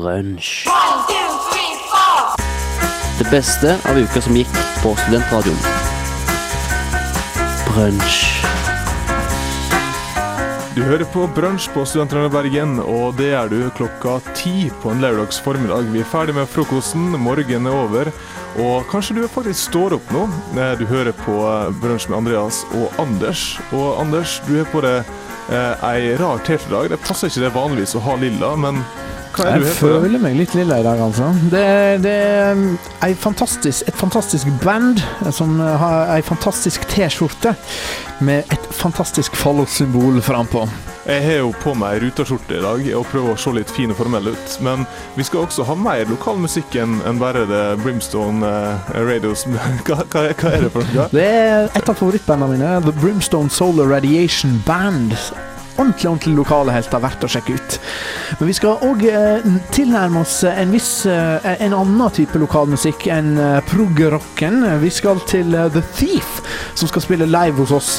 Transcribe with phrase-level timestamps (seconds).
[0.00, 0.66] Brunsj.
[3.18, 5.58] Det beste av uka som gikk på studentradioen.
[7.68, 8.20] Brunsj.
[10.72, 15.02] Du hører på Brunsj på Studentradioen Bergen, og det er du klokka ti på en
[15.04, 15.90] lørdags formiddag.
[15.92, 18.12] Vi er ferdig med frokosten, morgenen er over,
[18.56, 20.24] og kanskje du faktisk står opp nå.
[20.56, 23.58] Eh, Du hører på eh, Brunsj med Andreas og Anders.
[23.68, 25.04] Og Anders, du har på deg
[25.52, 26.90] eh, ei rar T-skjorte i dag.
[26.96, 28.80] Det passer ikke det vanligvis å ha lilla, men
[29.40, 31.30] hva er du Jeg på føler meg litt lilla i dag, altså.
[31.52, 31.64] Det,
[32.04, 32.66] det er um,
[33.06, 35.00] ei fantastisk, et fantastisk band
[35.32, 37.54] som har ei fantastisk T-skjorte
[38.20, 40.66] med et fantastisk fallossymbol frampå.
[41.08, 43.96] Jeg har jo på meg rutaskjorte i dag og prøver å se litt fin og
[43.98, 44.56] formell ut.
[44.62, 44.84] Men
[45.16, 49.46] vi skal også ha mer lokalmusikk enn bare det Brimstone uh, Radios.
[49.86, 51.08] Hva, hva, hva er det for noe?
[51.14, 55.16] Det er et av favorittbandene mine, The Brimstone Solar Radiation Band.
[55.80, 57.76] Ordentlig ordentlig lokale helter, verdt å sjekke ut.
[58.36, 63.32] Men vi skal òg eh, tilnærme oss en viss eh, en annen type lokalmusikk enn
[63.40, 64.60] eh, prog-rocken.
[64.82, 66.42] Vi skal til eh, The Thief,
[66.76, 67.90] som skal spille live hos oss.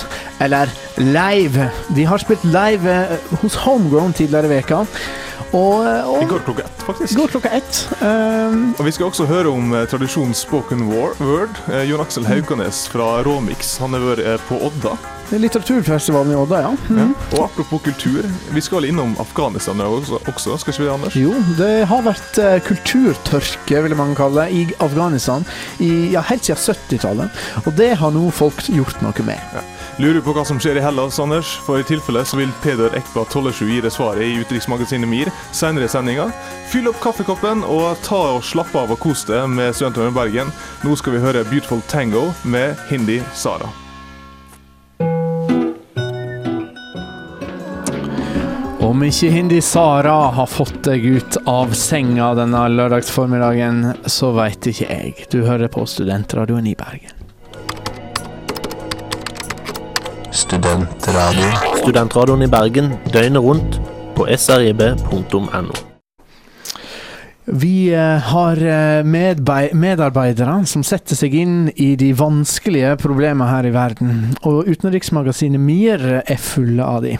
[0.45, 0.69] Eller
[1.01, 1.71] live.
[1.97, 4.85] De har spilt live eh, hos Homegrown tidligere i veka.
[5.51, 7.15] Og, og, I går klokka ett, faktisk.
[7.19, 7.79] går klokka ett.
[7.99, 11.57] Um, Og Vi skal også høre om eh, tradisjonen spoken war, word.
[11.67, 13.73] Eh, Jon Aksel Haukanes fra Råmix.
[13.83, 14.95] Han har vært eh, på Odda.
[15.31, 16.71] litteraturfestivalen i Odda, ja.
[16.71, 16.93] Ja.
[16.95, 17.11] Mhm.
[17.35, 21.15] Og apropos kultur, vi skal innom Afghanistan også, også skal ikke vi Anders?
[21.19, 25.45] Jo, det har vært eh, kulturtørke, vil mange kalle det, i Afghanistan
[25.79, 27.43] i, ja, helt siden 70-tallet.
[27.65, 29.61] Og det har nå folk gjort noe med.
[29.99, 31.49] Lurer du på hva som skjer i Hellas, Anders?
[31.65, 35.89] For i tilfelle så vil Peder Ekba Tollesju gi deg svaret i utenriksmagasinet MIR senere
[35.89, 36.29] i sendinga.
[36.71, 40.55] Fyll opp kaffekoppen og ta og slapp av og kos deg med studentene i Bergen.
[40.87, 43.67] Nå skal vi høre Beautiful Tango med Hindi Sara.
[48.81, 54.87] Om ikke Hindi Sara har fått deg ut av senga denne lørdagsformiddagen, så veit ikke
[54.89, 55.31] jeg.
[55.31, 57.20] Du hører på Studentradioen i Bergen.
[60.31, 61.47] Studentradio.
[61.81, 63.79] Studentradioen i Bergen døgnet rundt
[64.15, 65.63] på srib.no.
[67.51, 73.73] Vi eh, har eh, medarbeidere som setter seg inn i de vanskelige problemene her i
[73.75, 77.17] verden, og utenriksmagasinet MIR er fulle av de.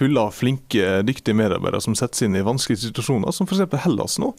[0.00, 3.74] Fulle av flinke, dyktige medarbeidere som setter seg inn i vanskelige situasjoner, som f.eks.
[3.84, 4.30] Hellas nå.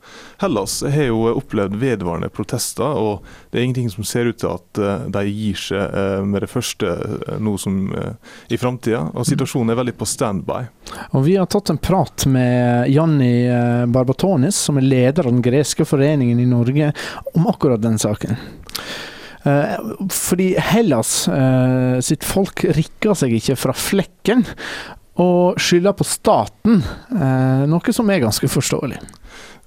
[0.41, 4.81] Hellas har jo opplevd vedvarende protester, og det er ingenting som ser ut til at
[4.81, 9.03] eh, de gir seg eh, med det første eh, nå som i framtida.
[9.13, 10.63] Og situasjonen er veldig på standby.
[11.13, 13.29] Og vi har tatt en prat med Janni
[13.93, 16.89] Barbatonis, som er leder av den greske foreningen i Norge,
[17.35, 18.39] om akkurat den saken.
[20.13, 21.13] Fordi Hellas
[22.05, 24.45] sitt folk rikker seg ikke fra flekken,
[25.21, 26.81] og skylder på staten,
[27.13, 29.01] eh, noe som er ganske forståelig.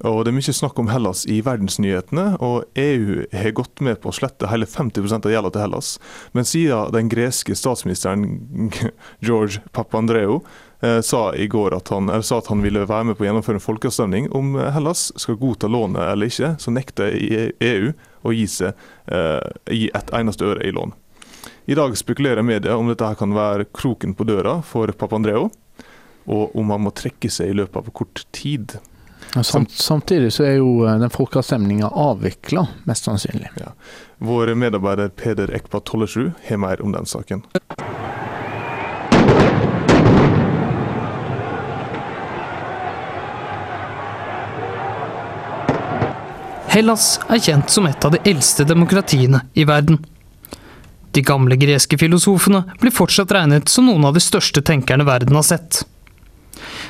[0.03, 4.11] Og Det er mye snakk om Hellas i verdensnyhetene, og EU har gått med på
[4.11, 5.99] å slette hele 50% av gjelda til Hellas.
[6.35, 8.73] Men siden den greske statsministeren
[9.25, 10.43] George Papandreou
[10.83, 13.31] eh, sa i går at han, eller sa at han ville være med på å
[13.31, 17.95] gjennomføre en folkeavstemning om eh, Hellas skal godta lånet eller ikke, så nekter EU
[18.25, 18.75] å gi, seg,
[19.15, 20.93] eh, gi et eneste øre i lån.
[21.67, 25.47] I dag spekulerer media om dette her kan være kroken på døra for Papandreou,
[26.29, 28.77] og om han må trekke seg i løpet av kort tid.
[29.41, 33.49] Samt, samtidig så er jo eh, den folkeavstemninga avvikla, mest sannsynlig.
[34.21, 37.47] Vår medarbeider Peder Ekpa Tollesrud har mer om den saken.
[46.75, 50.05] Hellas er kjent som et av de eldste demokratiene i verden.
[51.15, 55.47] De gamle greske filosofene blir fortsatt regnet som noen av de største tenkerne verden har
[55.47, 55.85] sett.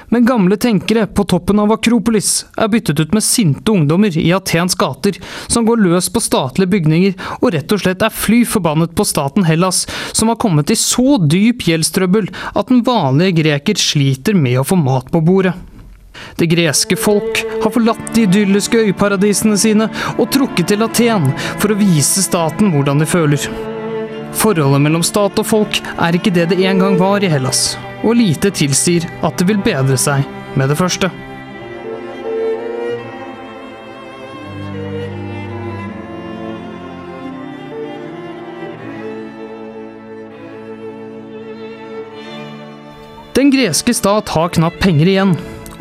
[0.08, 4.76] Men gamle tenkere på toppen av Akropolis er byttet ut med sinte ungdommer i Athens
[4.78, 5.16] gater,
[5.48, 9.48] som går løs på statlige bygninger og rett og slett er fly forbannet på staten
[9.48, 14.66] Hellas, som har kommet i så dyp gjeldstrøbbel at den vanlige greker sliter med å
[14.68, 15.56] få mat på bordet.
[16.38, 21.80] Det greske folk har forlatt de idylliske øyparadisene sine og trukket til Aten for å
[21.80, 23.73] vise staten hvordan de føler.
[24.34, 28.18] Forholdet mellom stat og folk er ikke det det en gang var i Hellas, og
[28.18, 30.26] lite tilsier at det vil bedre seg
[30.58, 31.10] med det første.
[43.34, 45.32] Den greske stat har knapt penger igjen,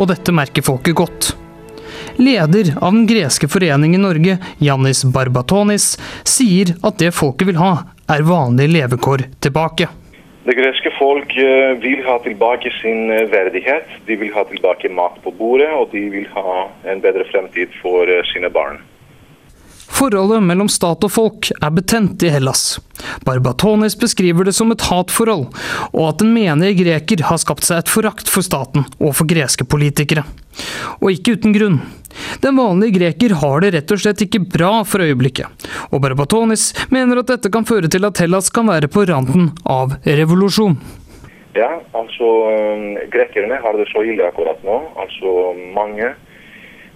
[0.01, 1.27] og dette merker folket godt.
[2.17, 5.93] Leder av den greske foreningen i Norge, Jannis Barbatonis,
[6.25, 9.89] sier at det folket vil ha, er vanlige levekår tilbake.
[10.43, 13.87] Det greske folk eh, vil ha tilbake sin eh, verdighet.
[14.07, 18.11] De vil ha tilbake mat på bordet, og de vil ha en bedre fremtid for
[18.11, 18.81] eh, sine barn.
[20.03, 22.75] Forholdet mellom stat og folk er betent i Hellas.
[23.23, 25.45] Barbatonis beskriver det som et hatforhold,
[25.95, 29.63] og at den menige greker har skapt seg et forakt for staten og for greske
[29.63, 30.25] politikere.
[30.99, 31.77] Og ikke uten grunn.
[32.43, 35.47] Den vanlige greker har det rett og slett ikke bra for øyeblikket,
[35.87, 39.95] og Barbatonis mener at dette kan føre til at Hellas kan være på randen av
[40.03, 40.75] revolusjon.
[41.55, 44.81] Ja, altså eh, Grekerne har det så ille akkurat nå.
[44.99, 46.11] Altså mange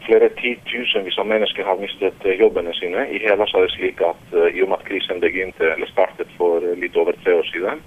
[0.08, 3.02] Flere titusenvis av mennesker har mistet eh, jobbene sine.
[3.12, 6.32] I Hellas er det slik at uh, i og med at krisen begynte, eller startet
[6.40, 7.84] for uh, litt over tre år siden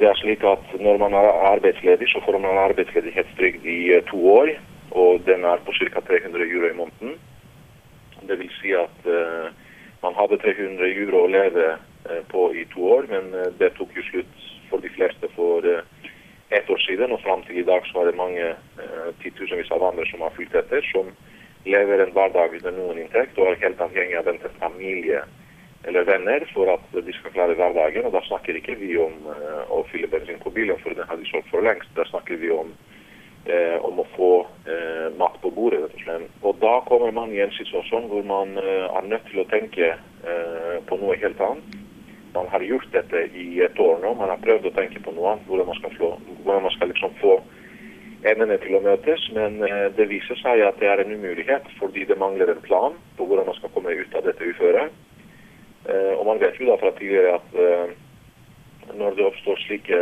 [0.00, 4.52] Det er slik at når man er arbeidsledig, så får man arbeidsledighetstrygd i to år.
[4.96, 6.00] Og den er på ca.
[6.06, 7.18] 300 euro i måneden.
[8.28, 9.10] Det vil si at
[10.00, 11.66] man hadde 300 euro å leve
[12.32, 13.28] på i to år, men
[13.60, 15.68] det tok jo slutt for de fleste for
[16.50, 19.84] ett år siden, og fram til i dag så er det mange eh, titusenvis av
[19.86, 21.12] andre som har fulgt etter, som
[21.64, 25.22] lever en hverdag uten noen inntekt og er helt avhengig av en familie
[25.88, 28.06] eller venner for at de skal klare hverdagen.
[28.06, 31.20] Og da snakker ikke vi om eh, å fylle bensin på bilen, for den har
[31.20, 31.92] de solgt for lengst.
[31.96, 32.74] Da snakker vi om,
[33.46, 34.32] eh, om å få
[34.66, 36.38] eh, mat på bordet, rett og slett.
[36.42, 39.94] Og da kommer man i en situasjon hvor man er nødt til å tenke
[40.86, 41.79] på noe helt annet
[42.34, 44.14] man har gjort dette i et år nå.
[44.18, 46.10] Man har prøvd å tenke på noe annet, hvordan man skal, få,
[46.44, 47.38] hvordan man skal liksom få
[48.30, 49.26] endene til å møtes.
[49.36, 52.98] Men eh, det viser seg at det er en umulighet, fordi det mangler en plan
[53.18, 54.94] på hvordan man skal komme ut av dette uføret.
[55.88, 57.94] Eh, og man vet jo da fra tidligere at eh,
[58.98, 59.98] når det oppstår slike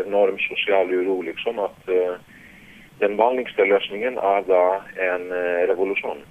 [0.00, 1.90] enorm sosial uro, liksom, at
[2.98, 4.62] den vanligste løsningen er da
[5.06, 5.28] en
[5.70, 6.24] revolusjon.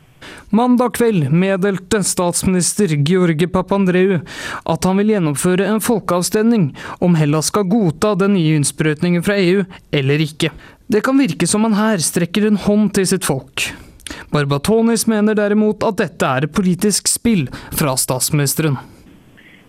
[0.51, 4.15] Mandag kveld meddelte statsminister George Papandreou
[4.65, 6.71] at han vil gjennomføre en folkeavstemning
[7.05, 9.61] om Hellas skal godta den nye innsprøytningen fra EU
[9.93, 10.49] eller ikke.
[10.89, 13.67] Det kan virke som han her strekker en hånd til sitt folk.
[14.33, 17.45] Barbatonis mener derimot at dette er et politisk spill
[17.77, 18.79] fra statsministeren.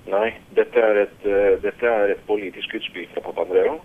[0.08, 3.76] Nei, dette er et, uh, dette er et politisk utspill fra Papandreou.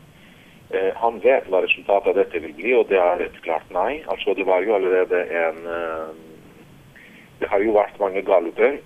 [0.72, 4.00] Uh, han vet hva resultatet av dette vil bli, og det er et klart nei.
[4.08, 6.24] Altså, Det var jo allerede en uh,
[7.46, 8.80] det har jo vært mange galluper.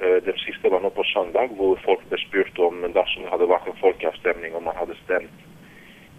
[0.00, 3.48] Eh, den siste var nå på søndag, hvor folk ble spurt om dersom det hadde
[3.50, 5.44] vært en folkeavstemning om man hadde stemt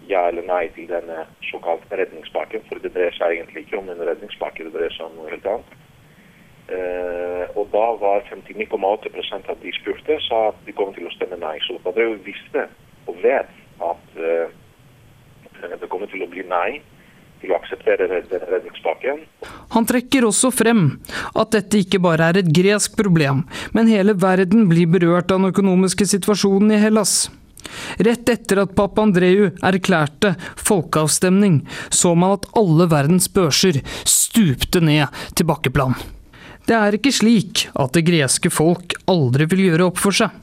[0.08, 2.62] ja eller nei til denne såkalt redningspakken.
[2.68, 5.48] For det dreier seg egentlig ikke om en redningspakke, det dreier seg om noe helt
[5.50, 5.74] annet.
[6.68, 11.36] Uh, og da var 59,8 av de spurte sa at de kom til å stemme
[11.40, 11.56] nei.
[11.66, 12.66] Så da dere visste
[13.08, 13.52] og vet
[13.84, 14.48] at uh,
[15.74, 16.78] det kommer til å bli nei
[17.40, 17.60] til å
[17.98, 19.24] redningspakken.
[19.74, 20.84] Han trekker også frem
[21.34, 25.52] at dette ikke bare er et gresk problem, men hele verden blir berørt av den
[25.52, 27.28] økonomiske situasjonen i Hellas.
[27.98, 35.48] Rett etter at Papandreou erklærte folkeavstemning, så man at alle verdens børser stupte ned til
[35.48, 35.98] bakkeplan.
[36.68, 40.34] Det er ikke slik at det greske folk aldri vil gjøre opp for seg,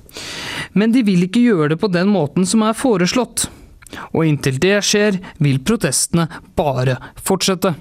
[0.74, 3.46] men de vil ikke gjøre det på den måten som er foreslått.
[4.14, 6.28] Og inntil det skjer, vil protestene
[6.58, 6.98] bare
[7.28, 7.74] fortsette.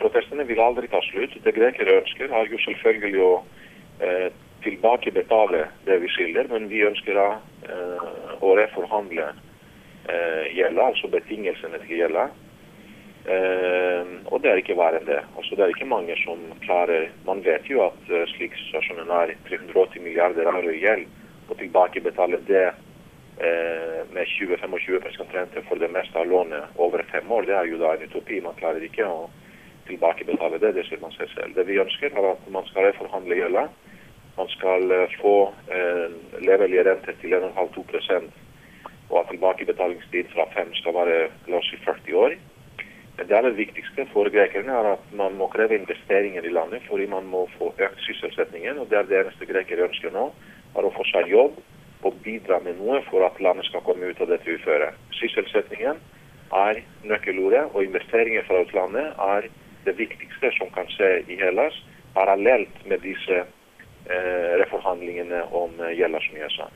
[0.00, 1.36] Protestene vil aldri ta slutt.
[1.44, 3.32] Det grekere ønsker, har jo selvfølgelig å
[4.02, 4.28] eh,
[4.64, 7.28] tilbakebetale det vi skylder, men vi ønsker da,
[7.68, 8.12] eh,
[8.42, 12.28] å reforhandle eh, gjelda, altså betingelsene til gjelda.
[13.22, 15.20] Eh, og det er ikke verre enn det.
[15.36, 19.36] Altså, det er ikke mange som klarer Man vet jo at uh, slik situasjonen er
[19.46, 21.06] 380 milliarder euro i gjeld,
[21.46, 22.91] å tilbakebetale det Eh,
[23.36, 27.94] med 20-25 rente for det meste av lånet over fem år, det er jo da
[27.94, 28.42] en utopi.
[28.44, 29.30] Man klarer ikke å
[29.88, 31.56] tilbakebetale det, det ser man seg selv.
[31.56, 33.66] Det vi ønsker, er at man skal reforhandle gjelda.
[34.36, 35.34] Man skal eh, få
[35.68, 38.22] eh, levelige renter til 1,5-2
[39.12, 41.16] og at tilbakebetalingstid fra fem skal være
[41.52, 42.38] la si 40 år.
[43.18, 47.10] Men det aller viktigste for grekerne er at man må kreve investeringer i landet, fordi
[47.12, 48.78] man må få økt sysselsettingen.
[48.80, 50.30] og Det er det eneste grekere ønsker nå,
[50.72, 51.60] er å få seg jobb
[52.02, 54.98] og bidra med noe for at landet skal komme ut av dette uføret.
[55.18, 56.00] Sysselsettingen
[56.52, 59.48] er nøkkelordet, og investeringer fra utlandet er
[59.86, 61.74] det viktigste som kan skje i Hellas,
[62.14, 66.68] parallelt med disse eh, reforhandlingene om eh, gjelda, som jeg sa.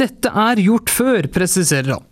[0.00, 2.06] Dette er gjort før, presiserer han.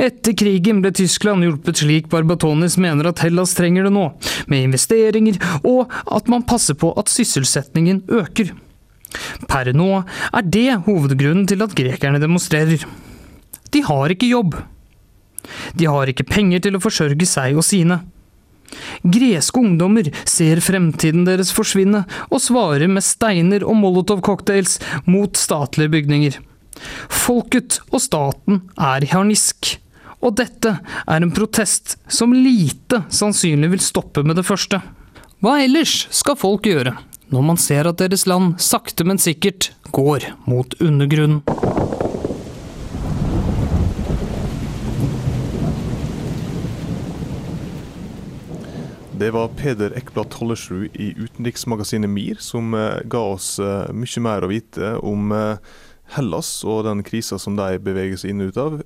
[0.00, 4.08] Etter krigen ble Tyskland hjulpet slik Barbatonis mener at Hellas trenger det nå,
[4.52, 8.52] med investeringer og at man passer på at sysselsetningen øker.
[9.48, 12.84] Per nå er det hovedgrunnen til at grekerne demonstrerer.
[13.72, 14.56] De har ikke jobb.
[15.74, 18.00] De har ikke penger til å forsørge seg og sine.
[19.02, 24.78] Greske ungdommer ser fremtiden deres forsvinne, og svarer med steiner og molotov-cocktails
[25.10, 26.38] mot statlige bygninger.
[27.12, 29.76] Folket og staten er i harnisk.
[30.22, 34.78] Og dette er en protest som lite sannsynlig vil stoppe med det første.
[35.42, 36.94] Hva ellers skal folk gjøre
[37.32, 41.40] når man ser at deres land sakte, men sikkert går mot undergrunnen?
[49.22, 54.42] Det var Peder Ekblad Tollesrud i utenriksmagasinet MIR som eh, ga oss eh, mye mer
[54.42, 55.78] å vite om eh,
[56.16, 58.76] Hellas og den krisa som de beveger seg inn og ut av.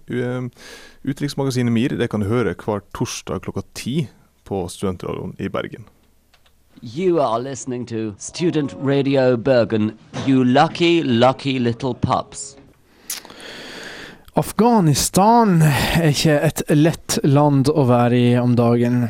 [1.09, 3.97] Utenriksmagasinet MIR det kan du høre hver torsdag klokka ti
[4.45, 5.89] på Studentradioen i Bergen.
[6.83, 12.57] You are listening to Student Radio Bergen, you lucky, lucky little pups.
[14.35, 19.07] Afghanistan er ikke et lett land å være i om dagen.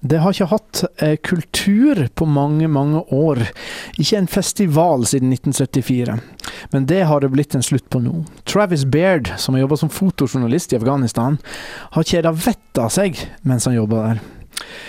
[0.00, 3.44] Det har ikke hatt eh, kultur på mange, mange år.
[3.94, 6.18] Ikke en festival siden 1974.
[6.74, 8.24] Men det har det blitt en slutt på nå.
[8.42, 11.38] Travis Baird, som har jobba som fotojournalist i Afghanistan,
[11.94, 14.22] har kjeda vettet av seg mens han jobba der.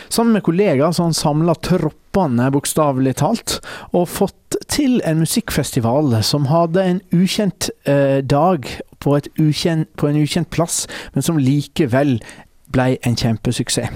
[0.10, 3.60] Sammen med kollegaer så har han samla troppene, bokstavelig talt,
[3.96, 8.68] og fått til en musikkfestival som hadde en ukjent eh, dag
[9.02, 10.86] på, ukjent, på en ukjent plass,
[11.16, 12.20] men som likevel
[12.72, 13.92] ble en kjempesuksess.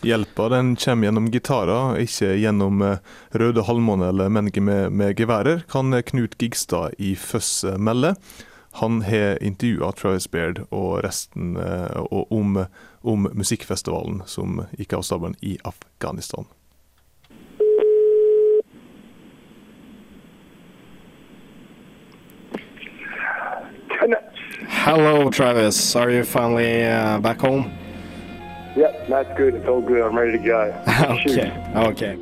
[0.00, 3.02] Hjelpa den kommer gjennom gitarer, ikke gjennom eh,
[3.36, 8.14] Røde halvmåner eller mennesker med, med geværer, kan Knut Gigstad i Føss eh, melde.
[8.80, 12.62] Han har intervjua Travis Baird og resten eh, og om,
[13.02, 16.44] om musikkfestivalen som gikk av stabelen i Afghanistan.
[24.68, 25.96] Hello, Travis.
[25.96, 27.70] Are you finally uh, back home?
[28.76, 29.54] Yep, that's good.
[29.54, 30.00] It's all good.
[30.02, 30.74] I'm ready to go.
[31.10, 31.52] okay.
[31.76, 32.16] Okay.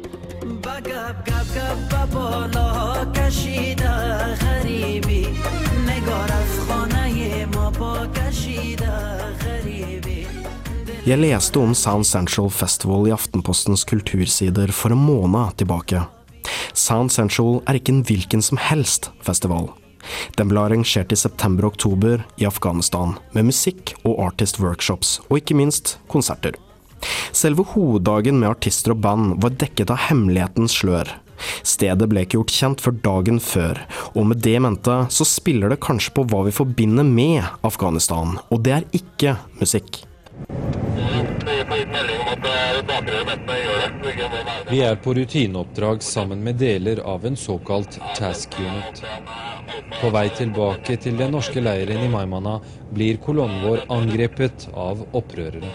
[11.08, 16.02] Jeg leste om Sound Central Festival i Aftenpostens kultursider for en måned tilbake.
[16.76, 19.70] Sound Central er ikke en hvilken som helst festival.
[20.36, 25.94] Den ble arrangert i september-oktober i Afghanistan, med musikk og artist workshops, og ikke minst
[26.12, 26.58] konserter.
[27.32, 31.14] Selve hoveddagen med artister og band var dekket av hemmelighetens slør.
[31.62, 33.80] Stedet ble ikke gjort kjent før dagen før,
[34.12, 38.66] og med det mente så spiller det kanskje på hva vi forbinder med Afghanistan, og
[38.68, 40.02] det er ikke musikk.
[44.70, 49.02] Vi er på rutineoppdrag sammen med deler av en såkalt task unit.
[50.00, 52.58] På vei tilbake til den norske leiren i Maimana
[52.94, 55.72] blir kolonnen vår angrepet av opprørere.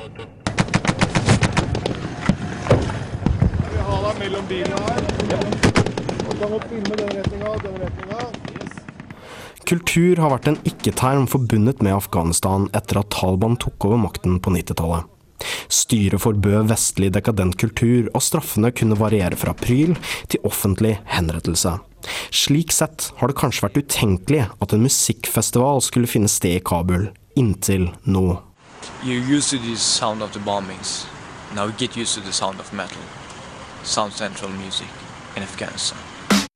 [9.63, 14.53] Kultur har vært en ikke-term forbundet med Afghanistan etter at Taliban tok over makten på
[14.53, 15.12] 90-tallet.
[15.68, 19.94] Styret forbød vestlig dekadent kultur, og straffene kunne variere fra pryl
[20.28, 21.78] til offentlig henrettelse.
[22.30, 27.10] Slik sett har det kanskje vært utenkelig at en musikkfestival skulle finne sted i Kabul,
[27.36, 28.42] inntil nå.
[29.04, 31.06] You're used to the sound of the bombings.
[31.54, 33.02] Now get used to the sound of metal.
[33.84, 34.90] Sound Central music
[35.36, 35.98] in Afghanistan.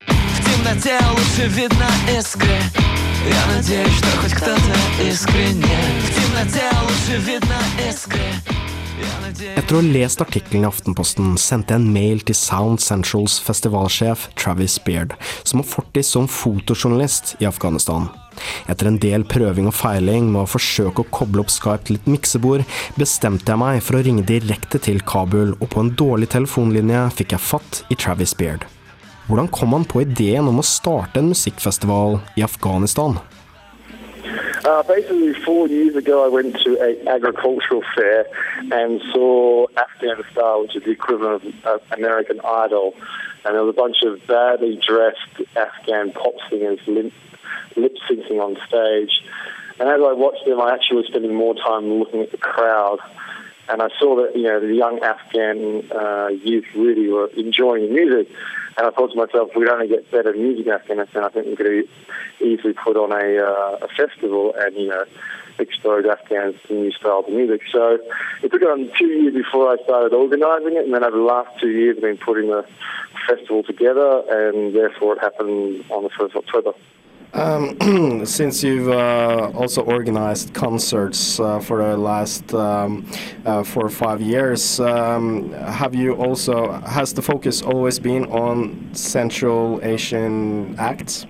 [0.06, 1.88] В темноте лучше видно
[2.18, 2.58] искры
[3.28, 9.81] Я надеюсь, что хоть кто-то искренне В темноте лучше видно искры Я надеюсь Etter å
[9.81, 15.13] ha lest artikkelen i Aftenposten, sendte jeg en mail til Sound Centrals festivalsjef Travis Beard,
[15.43, 18.07] som har fortid som fotojournalist i Afghanistan.
[18.69, 22.09] Etter en del prøving og feiling med å forsøke å koble opp Skype til et
[22.09, 22.65] miksebord,
[22.97, 27.37] bestemte jeg meg for å ringe direkte til Kabul, og på en dårlig telefonlinje fikk
[27.37, 28.65] jeg fatt i Travis Beard.
[29.27, 33.17] Hvordan kom han på ideen om å starte en musikkfestival i Afghanistan?
[34.67, 38.27] Uh, basically, four years ago, I went to an agricultural fair
[38.69, 42.93] and saw Afghan Star, which is the equivalent of American Idol.
[43.45, 47.13] And there was a bunch of badly dressed Afghan pop singers lip,
[47.77, 49.23] lip syncing on stage.
[49.79, 52.99] And as I watched them, I actually was spending more time looking at the crowd.
[53.69, 57.93] And I saw that, you know, the young Afghan uh, youth really were enjoying the
[57.93, 58.35] music.
[58.77, 61.23] And I thought to myself, we'd only get better music in Afghanistan.
[61.23, 61.89] I think we could
[62.39, 65.03] easily put on a, uh, a festival and, you know,
[65.59, 67.61] expose Afghans to new styles of music.
[67.71, 67.97] So
[68.43, 70.85] it took on two years before I started organising it.
[70.85, 72.67] And then over the last two years, I've been putting the
[73.27, 74.23] festival together.
[74.29, 76.73] And therefore, it happened on the 1st of October.
[77.33, 83.05] Um, since you've uh, also organized concerts uh, for the last um,
[83.45, 88.89] uh, four or five years, um, have you also has the focus always been on
[88.93, 91.25] Central Asian acts?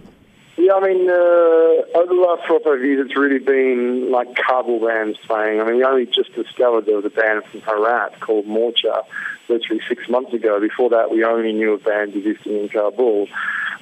[0.58, 4.36] Yeah, I mean, uh, over the last four or five years, it's really been like
[4.36, 5.62] Kabul bands playing.
[5.62, 9.04] I mean, we only just discovered there was a band from Herat called Morcha
[9.50, 10.60] literally six months ago.
[10.60, 13.28] Before that, we only knew of bands existing in Kabul.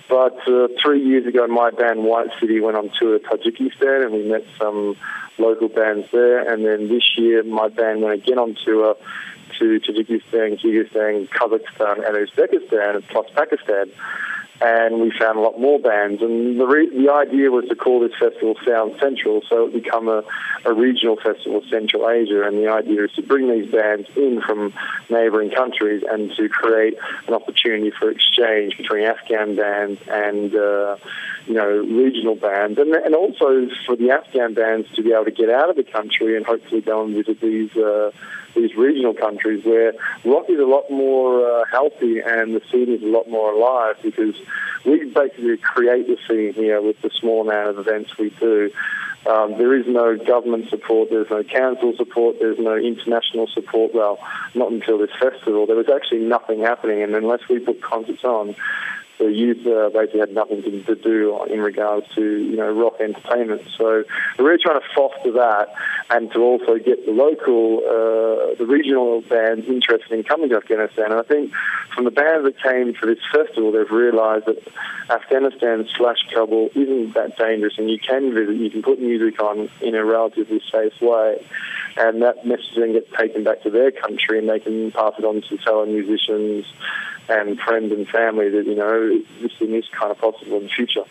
[0.08, 4.14] But uh, three years ago, my band White City went on tour to Tajikistan, and
[4.14, 4.96] we met some
[5.38, 6.52] local bands there.
[6.52, 8.96] And then this year, my band went again on tour
[9.60, 13.92] to Tajikistan, Kyrgyzstan, Kazakhstan, and Uzbekistan, plus Pakistan
[14.62, 16.22] and we found a lot more bands.
[16.22, 19.84] And the, re- the idea was to call this festival Sound Central, so it would
[19.84, 20.24] become a,
[20.64, 22.44] a regional festival of Central Asia.
[22.48, 24.74] And the idea is to bring these bands in from
[25.10, 26.98] neighbouring countries and to create
[27.28, 30.98] an opportunity for exchange between Afghan bands and uh,
[31.48, 35.32] you know regional bands, and, and also for the Afghan bands to be able to
[35.32, 37.76] get out of the country and hopefully go and visit these.
[37.76, 38.12] Uh,
[38.56, 39.94] these regional countries where
[40.24, 43.98] rock is a lot more uh, healthy and the scene is a lot more alive
[44.02, 44.36] because
[44.86, 48.72] we basically create the scene here with the small amount of events we do.
[49.26, 53.94] Um, there is no government support, there's no council support, there's no international support.
[53.94, 54.20] Well,
[54.54, 55.66] not until this festival.
[55.66, 58.56] There was actually nothing happening, and unless we put concerts on,
[59.18, 63.62] the youth uh, basically had nothing to, do in regards to you know rock entertainment.
[63.78, 64.04] So
[64.38, 65.74] we're really trying to foster that,
[66.10, 71.12] and to also get the local, uh, the regional bands interested in coming to Afghanistan.
[71.12, 71.52] And I think
[71.94, 74.62] from the bands that came for this festival, they've realised that
[75.10, 79.70] Afghanistan slash Kabul isn't that dangerous, and you can visit, you can put music on
[79.82, 81.46] in a relatively safe way.
[81.98, 85.24] And that message then gets taken back to their country, and they can pass it
[85.24, 86.66] on to fellow musicians
[87.30, 90.70] and friends and family that, you know, this thing is kind of possible in the
[90.70, 91.04] future.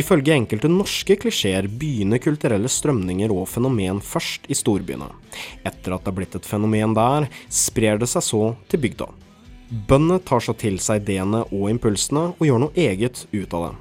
[0.00, 5.10] Ifølge enkelte norske klisjeer begynner kulturelle strømninger og fenomen først i storbyene.
[5.66, 9.10] Etter at det har blitt et fenomen der, sprer det seg så til bygda.
[9.90, 13.74] Bøndene tar så til seg ideene og impulsene og gjør noe eget ut av det.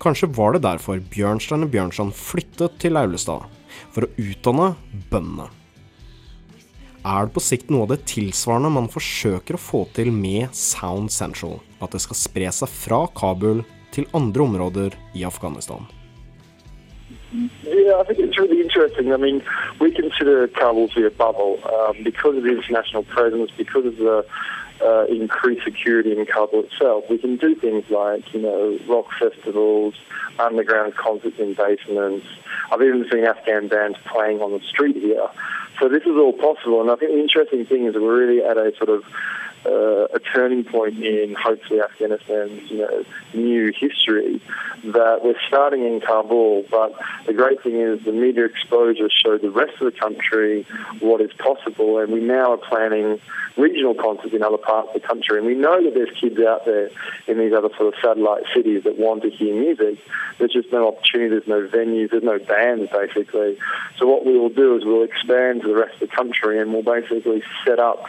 [0.00, 3.48] Kanskje var det derfor Bjørnstjerne Bjørnson flyttet til Aulestad,
[3.92, 4.70] for å utdanne
[5.12, 5.48] bøndene.
[7.00, 11.12] Er det på sikt noe av det tilsvarende man forsøker å få til med Sound
[11.12, 11.58] Central?
[11.80, 13.62] At det skal spre seg fra Kabul
[14.00, 15.86] til andre områder i Afghanistan?
[17.62, 19.12] Yeah, I think it's really interesting.
[19.12, 19.42] I mean,
[19.80, 23.96] we consider Kabul to be a bubble um, because of the international presence, because of
[23.96, 24.18] the
[24.88, 27.04] uh, increased security in Kabul itself.
[27.08, 29.94] We can do things like, you know, rock festivals,
[30.40, 32.26] underground concerts in basements.
[32.70, 35.28] I've even seen Afghan bands playing on the street here.
[35.78, 36.80] So this is all possible.
[36.80, 39.04] And I think the interesting thing is that we're really at a sort of
[39.66, 44.40] uh, a turning point in hopefully Afghanistan's you know, new history
[44.84, 46.94] that we're starting in Kabul, but
[47.26, 50.66] the great thing is the media exposure showed the rest of the country
[51.00, 53.20] what is possible, and we now are planning
[53.56, 55.38] regional concerts in other parts of the country.
[55.38, 56.90] And we know that there's kids out there
[57.26, 59.98] in these other sort of satellite cities that want to hear music.
[60.38, 63.58] There's just no opportunity, there's no venues, there's no bands basically.
[63.98, 66.72] So what we will do is we'll expand to the rest of the country and
[66.72, 68.06] we'll basically set up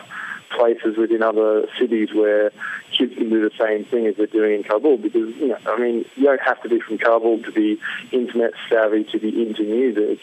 [0.51, 2.51] places within other cities where
[2.97, 4.97] kids can do the same thing as they're doing in Kabul.
[4.97, 7.79] Because you know, I mean, you don't have to be from Kabul to be
[8.11, 10.19] internet savvy to be into music.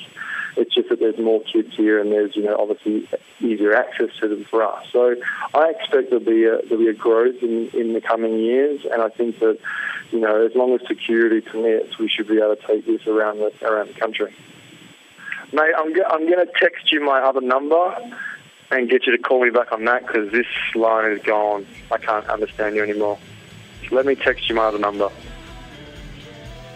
[0.56, 3.08] It's just that there's more kids here, and there's you know obviously
[3.40, 4.86] easier access to them for us.
[4.92, 5.14] So
[5.54, 9.00] I expect there'll be a, there'll be a growth in, in the coming years, and
[9.02, 9.58] I think that
[10.10, 13.38] you know as long as security permits, we should be able to take this around
[13.38, 14.34] the around the country.
[15.52, 17.96] Mate, I'm, go- I'm going to text you my other number
[18.70, 21.66] and get you to call me back on that because this line is gone.
[21.90, 23.18] I can't understand you anymore.
[23.90, 25.10] Let me text you my other number.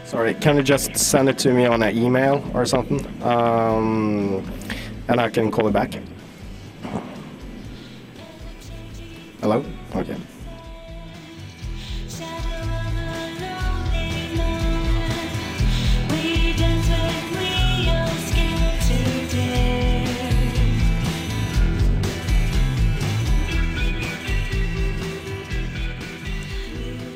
[0.04, 3.04] Sorry, can you just send it to me on an email or something?
[3.22, 4.50] Um,
[5.08, 5.94] and I can call you back.
[9.40, 9.64] Hello?
[9.96, 10.16] Okay.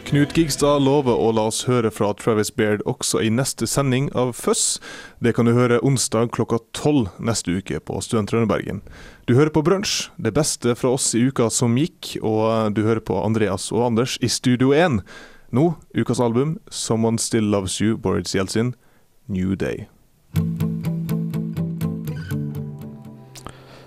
[0.06, 4.36] Knut Gigstad lover å la oss høre fra Travis Baird også i neste sending av
[4.38, 4.78] Føss.
[5.18, 8.84] Det kan du høre onsdag klokka tolv neste uke på Studentrønnebergen.
[9.26, 13.02] Du hører på Brunsj, det beste fra oss i uka som gikk, og du hører
[13.02, 15.02] på Andreas og Anders i Studio 1.
[15.50, 18.76] Nå ukas album 'Someone Still Loves You', Boris Jeltsin,
[19.26, 19.90] 'New Day'.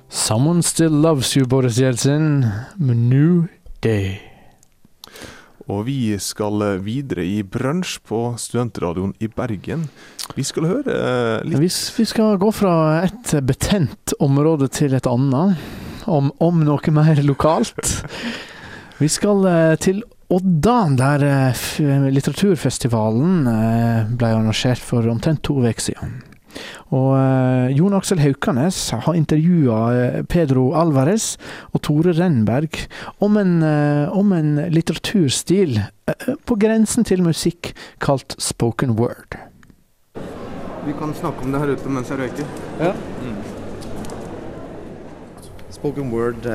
[0.09, 2.45] Someone Still Loves You, Boris Jeltsin,
[2.77, 3.47] New
[3.81, 4.28] Day.
[5.69, 9.85] Og vi skal videre i brunsj på studentradioen i Bergen.
[10.37, 15.09] Vi skal høre eh, litt Hvis vi skal gå fra et betent område til et
[15.09, 15.59] annet,
[16.09, 17.99] om, om noe mer lokalt
[18.97, 23.47] Vi skal eh, til Odda, der eh, litteraturfestivalen
[24.17, 26.19] ble arrangert for omtrent to uker siden.
[26.95, 31.35] Og eh, Jon Aksel Haukanes har intervjua eh, Pedro Alvarez
[31.73, 32.79] og Tore Renberg
[33.25, 39.37] om en, eh, om en litteraturstil eh, på grensen til musikk kalt spoken word.
[40.85, 42.53] Vi kan snakke om det her ute mens jeg røyker.
[42.79, 42.93] Ja.
[45.79, 46.47] Spoken word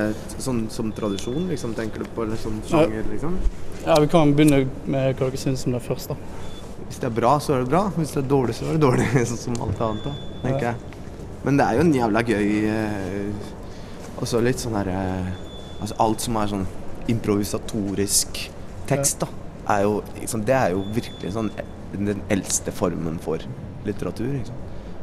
[0.43, 2.27] sånn som tradisjon, liksom, tenker du på?
[2.27, 3.39] Eller sånn sjanger, liksom?
[3.85, 6.13] Ja, Vi kan begynne med hva dere syns om det først.
[6.13, 6.17] da.
[6.89, 7.83] Hvis det er bra, så er det bra.
[7.97, 9.07] Hvis det er dårlig, så er det dårlig.
[9.31, 10.73] Sånn som alt annet, da, tenker Ja.
[10.73, 10.91] jeg.
[11.45, 13.51] Men det er jo en jævla gøy eh,
[14.25, 14.95] Også litt sånn herre
[15.83, 16.63] Altså alt som er sånn
[17.13, 18.39] improvisatorisk
[18.89, 19.29] tekst, da,
[19.75, 21.51] er jo liksom, Det er jo virkelig sånn
[21.95, 23.39] den eldste formen for
[23.87, 24.31] litteratur.
[24.33, 24.57] Liksom.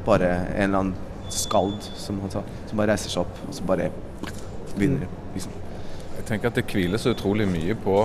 [0.07, 3.63] Bare en eller annen skald som, han sa, som bare reiser seg opp, og så
[3.69, 3.85] bare
[4.73, 5.53] begynner liksom.
[6.17, 7.95] Jeg tenker at det hviler så utrolig mye på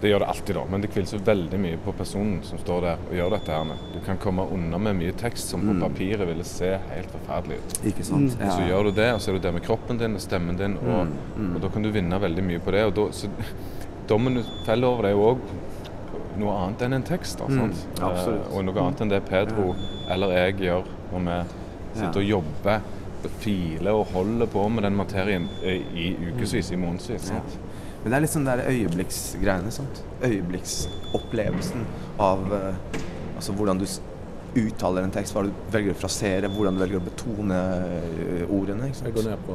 [0.00, 2.80] Det gjør det alltid, da, men det hviler så veldig mye på personen som står
[2.84, 3.52] der og gjør dette.
[3.52, 3.78] her.
[3.94, 5.80] Du kan komme unna med mye tekst som på Mm.
[5.80, 7.78] papiret ville se helt forferdelig ut.
[7.84, 8.36] Ikke sant?
[8.38, 8.50] Mm.
[8.50, 8.68] Så Ja.
[8.68, 11.06] gjør du det, og så er du der med kroppen din og stemmen din, og,
[11.06, 11.54] Mm, mm.
[11.56, 12.84] og da kan du vinne veldig mye på det.
[12.84, 13.28] og da, så
[14.08, 15.38] Dommen du feller over det er jo òg
[16.38, 17.38] noe annet enn en tekst.
[17.38, 17.86] Da, Mm, sant?
[17.98, 19.74] Eh, og noe annet enn det Pedro
[20.08, 21.44] eller jeg gjør når
[21.94, 22.80] vi sitter og jobber,
[23.40, 27.30] filer og holder på med den materien eh, i ukevis, i månedsvis.
[27.32, 27.40] Ja.
[27.40, 27.58] sant?
[28.06, 29.66] Men det er litt sånn der øyeblikksgreiene.
[29.74, 29.96] sant?
[30.22, 31.82] Øyeblikksopplevelsen
[32.22, 32.76] av eh,
[33.34, 33.86] altså hvordan du
[34.56, 38.86] uttaler en tekst, hva du velger å frasere, hvordan du velger å betone eh, ordene.
[38.92, 39.08] ikke sant?
[39.10, 39.54] Jeg går ned på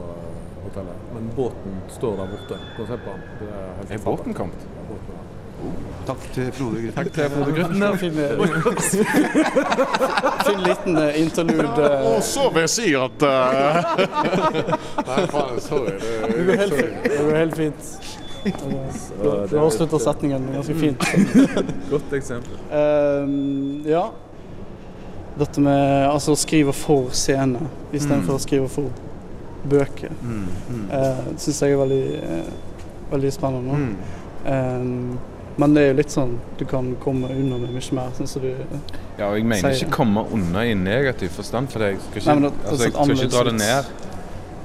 [0.66, 2.56] hotellet, men båten står der borte.
[2.76, 3.24] Gå og se på den.
[3.48, 4.60] Er, Er båten kommet?
[4.76, 5.24] Ja, båten er.
[6.12, 6.98] Takk til Frode Grytten.
[6.98, 7.80] Takk til Frode Grytten.
[8.02, 8.16] Fin,
[10.50, 11.84] fin liten eh, interlude.
[11.88, 12.04] eh.
[12.12, 13.18] Og så vil jeg si at
[15.08, 15.96] Nei, faen, sorry.
[16.02, 17.82] Det, Det går helt fint.
[18.44, 21.04] Du, avslutter setningen ganske fint.
[21.92, 22.58] Godt eksempel.
[22.74, 24.08] Ehm, ja.
[25.40, 27.60] Dette med altså, å skrive for scene
[27.94, 28.40] istedenfor Mm.
[28.40, 28.90] å skrive for
[29.72, 30.10] bøker.
[30.26, 30.86] Mm, mm.
[30.92, 33.78] Uh, syns jeg er veldig, uh, veldig spennende.
[33.78, 33.94] Mm.
[34.52, 35.20] Ehm,
[35.62, 38.42] men det er jo litt sånn du kan komme unna med mye mer, sånn som
[38.42, 38.50] du
[39.20, 39.86] Ja, og jeg mener sier.
[39.86, 43.16] ikke komme unna i negativ forstand, for jeg skal ikke, Nei, det- altså, jeg skal
[43.16, 43.86] ikke dra det ned.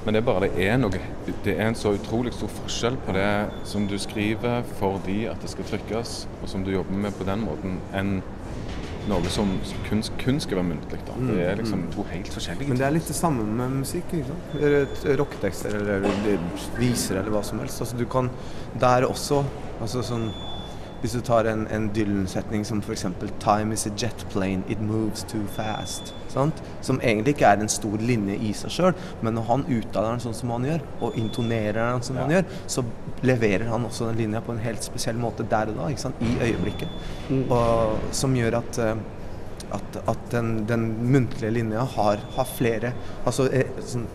[0.07, 1.01] Men det er bare det er noe
[1.42, 3.31] Det er en så utrolig stor forskjell på det
[3.66, 7.42] som du skriver fordi at det skal trykkes, og som du jobber med på den
[7.42, 8.21] måten, enn
[9.07, 9.51] noe som
[9.88, 10.99] kun, kun skal være muntlig.
[11.07, 11.14] Da.
[11.29, 14.14] Det er liksom Mm, to helt forskjellige Men det er litt det samme med musikk.
[14.14, 16.07] ikke Rocketekster eller
[16.79, 17.81] viser eller hva som helst.
[17.81, 18.31] Altså, du kan
[18.81, 19.45] der også
[19.81, 20.31] altså sånn,
[21.07, 23.05] Hvis du tar en, en Dylan-setning som f.eks.
[23.38, 26.11] 'Time is a jet plane, it moves too fast'.
[26.33, 26.62] Sant?
[26.83, 30.25] Som egentlig ikke er en stor linje i seg sjøl, men når han uttaler den
[30.25, 32.83] sånn som han gjør, og intonerer den som han gjør, så
[33.23, 36.27] leverer han også den linja på en helt spesiell måte der og da, ikke sant?
[36.27, 36.99] i øyeblikket.
[37.47, 38.97] Og, som gjør at eh,
[39.75, 42.92] at, at den, den muntlige linja har, har flere
[43.27, 44.07] Altså er, sånn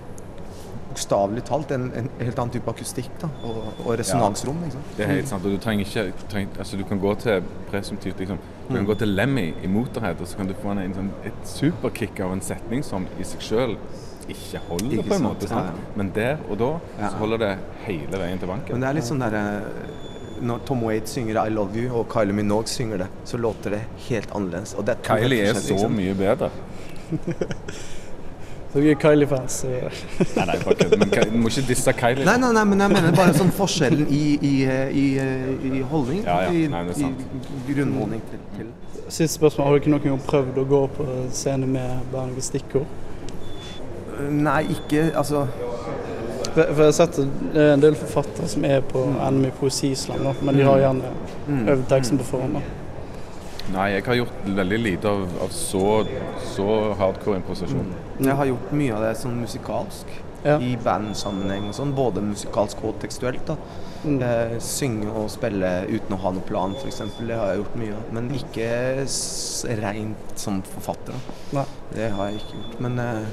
[0.92, 4.62] bokstavelig talt en, en helt annen type akustikk da, og, og resonansrom.
[4.76, 4.94] Sant?
[4.98, 5.46] Det er helt sant.
[5.48, 8.88] og Du trenger ikke trenger, altså du kan gå til presumptivt liksom, Du kan Mm.
[8.88, 12.20] gå til Lemmy i Motorhead, og så kan du få en, en sånn, et superkick
[12.24, 13.74] av en setning som i seg sjøl
[14.32, 15.48] ikke holder, Ikke på en måte.
[15.50, 15.74] Sant?
[15.74, 15.90] ja.
[16.00, 16.70] Men der og da
[17.02, 17.50] så holder det
[17.88, 18.72] hele veien til banken.
[18.78, 19.66] Men det er litt sånn der,
[20.42, 23.82] Når Tom Wade synger 'I Love You' og Kylie Minogue synger det, så låter det
[24.10, 24.74] helt annerledes.
[24.74, 25.92] Og det er Kylie er så liksom.
[26.00, 26.50] mye bedre.
[28.72, 29.56] Så vi er Kylie-fans.
[29.68, 30.94] Nei, nei, bare kødd.
[31.02, 32.24] Men du må ikke disse Kylie.
[32.26, 34.54] Nei, nei, nei, men jeg mener bare sånn forskjellen i, i,
[35.02, 35.06] i,
[35.68, 36.22] i holdning.
[36.24, 36.70] Ja, ja.
[36.72, 37.26] Nei, det er sant.
[37.36, 38.72] i grunnholdning til, til
[39.12, 39.66] Siste spørsmål.
[39.68, 42.88] Har du ikke noen gang prøvd å gå på scene med bare noen stikkord?
[44.32, 45.46] Nei, ikke Altså
[46.54, 47.16] For, jeg har sett
[47.56, 51.12] det er en del forfattere som er på NM i poesislam, men de har gjerne
[51.48, 51.64] Mm.
[51.74, 52.60] øvd teksten på forhånd.
[53.74, 55.82] Nei, jeg har gjort veldig lite av, av så,
[56.54, 56.68] så
[57.00, 57.88] hardcore improvisasjon.
[58.22, 60.12] Jeg har gjort mye av det sånn musikalsk.
[60.42, 61.92] I bandsammenheng og sånn.
[61.98, 63.46] Både musikalsk og tekstuelt.
[63.46, 63.56] da.
[64.06, 67.02] Eh, synge og spille uten å ha noe plan, f.eks.
[67.20, 68.08] Det har jeg gjort mye av.
[68.14, 68.70] Men ikke
[69.06, 71.14] s- rent som forfatter.
[71.54, 71.66] da.
[71.94, 72.80] Det har jeg ikke gjort.
[72.82, 73.26] Men, eh,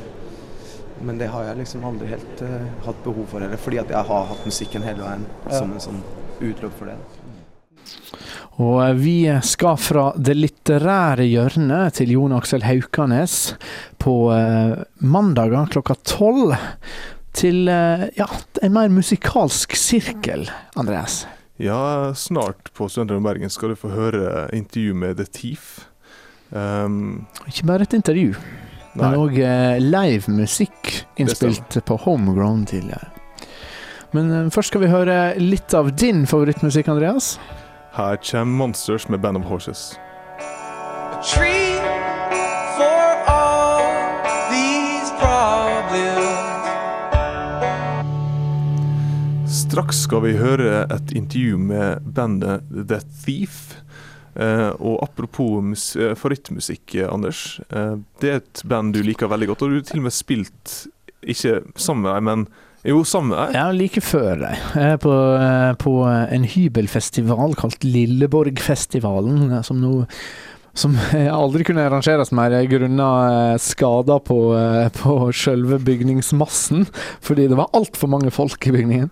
[1.00, 3.56] men det har jeg liksom aldri helt eh, hatt behov for heller.
[3.56, 5.58] Fordi at jeg har hatt musikken hele veien Ja.
[5.58, 6.02] som en sånn
[6.40, 6.96] utløp for det.
[8.58, 13.54] Og eh, vi skal fra det litterære hjørnet til Jon Aksel Haukanes
[14.02, 16.56] på eh, mandager klokka tolv
[17.38, 18.28] til eh, ja,
[18.62, 21.24] en mer musikalsk sirkel, Andreas.
[21.58, 25.70] Ja, snart på Studentene i Bergen skal du få høre intervju med The Thief.
[26.50, 28.30] Um, Ikke bare et intervju,
[28.94, 29.18] men Nei.
[29.18, 29.34] òg
[29.82, 33.10] live musikk innspilt på Homegrown tidligere.
[34.14, 37.34] Men først skal vi høre litt av din favorittmusikk, Andreas.
[37.98, 39.98] Her kommer Monsters med Band of Horses.
[41.22, 41.74] tree
[42.76, 43.82] for all
[44.50, 44.78] these.
[49.48, 53.74] Straks skal vi høre et intervju med bandet The Thief.
[54.38, 57.60] Eh, og apropos eh, favorittmusikk, Anders.
[57.68, 60.14] Eh, det er et band du liker veldig godt, og du har til og med
[60.14, 60.74] spilt
[61.26, 62.46] ikke sammen med dem, men
[62.86, 63.48] jo, samme.
[63.54, 64.66] Ja, like før deg.
[65.02, 70.04] På, eh, på en hybelfestival kalt Lilleborgfestivalen, som nå
[70.78, 70.94] som
[71.40, 76.86] aldri kunne arrangeres mer grunnet skader på, eh, på selve bygningsmassen,
[77.24, 79.10] fordi det var altfor mange folk i bygningen.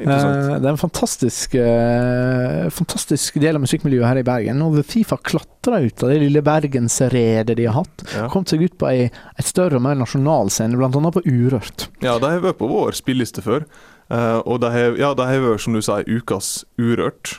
[0.00, 4.62] Eh, Det er en fantastisk, eh, fantastisk del av musikkmiljøet her i Bergen.
[4.66, 8.04] Og Fifa klatra ut av det lille bergensredet de har hatt.
[8.14, 8.28] Ja.
[8.32, 9.06] Kom seg ut på ei,
[9.38, 10.90] et større og mer nasjonal scene, bl.a.
[11.14, 11.88] på Urørt.
[12.04, 13.64] Ja, de har vært på vår spilleliste før.
[14.10, 17.38] eh, og de har, ja, de har vært, som du sier, ukas Urørt.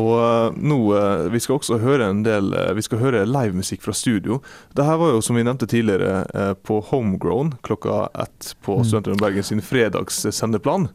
[0.00, 3.84] Og eh, nå eh, Vi skal også høre en del eh, Vi skal høre livemusikk
[3.84, 4.40] fra studio.
[4.74, 6.24] Dette var jo, som vi nevnte tidligere,
[6.66, 8.84] på Homegrown klokka ett på Mm.
[8.88, 10.88] Studentene Bergen sin fredagssendeplan.